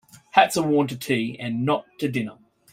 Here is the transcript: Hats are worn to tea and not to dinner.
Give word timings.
Hats 0.31 0.57
are 0.57 0.65
worn 0.65 0.87
to 0.87 0.97
tea 0.97 1.37
and 1.39 1.63
not 1.63 1.85
to 1.99 2.07
dinner. 2.09 2.39